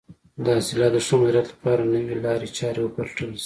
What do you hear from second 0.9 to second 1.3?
د ښه